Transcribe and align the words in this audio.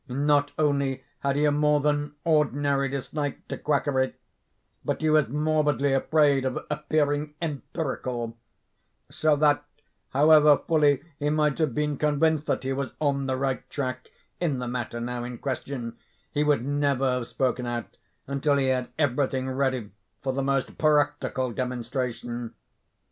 Not 0.09 0.51
only 0.57 1.03
had 1.19 1.35
he 1.35 1.45
a 1.45 1.51
more 1.51 1.79
than 1.79 2.15
ordinary 2.23 2.89
dislike 2.89 3.47
to 3.49 3.55
quackery, 3.59 4.15
but 4.83 5.03
he 5.03 5.11
was 5.11 5.29
morbidly 5.29 5.93
afraid 5.93 6.43
of 6.43 6.57
appearing 6.71 7.35
empirical; 7.39 8.35
so 9.11 9.35
that, 9.35 9.63
however 10.09 10.57
fully 10.67 11.03
he 11.19 11.29
might 11.29 11.59
have 11.59 11.75
been 11.75 11.97
convinced 11.97 12.47
that 12.47 12.63
he 12.63 12.73
was 12.73 12.93
on 12.99 13.27
the 13.27 13.37
right 13.37 13.69
track 13.69 14.07
in 14.39 14.57
the 14.57 14.67
matter 14.67 14.99
now 14.99 15.23
in 15.23 15.37
question, 15.37 15.99
he 16.31 16.43
would 16.43 16.65
never 16.65 17.05
have 17.07 17.27
spoken 17.27 17.67
out, 17.67 17.97
until 18.25 18.57
he 18.57 18.69
had 18.69 18.89
every 18.97 19.27
thing 19.27 19.47
ready 19.51 19.91
for 20.23 20.33
the 20.33 20.41
most 20.41 20.79
practical 20.79 21.51
demonstration. 21.51 22.55